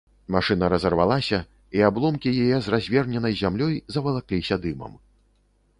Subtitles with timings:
[0.35, 1.39] Машына разарвалася,
[1.79, 5.01] і абломкі яе, з разверненай зямлёй, завалакліся дымам.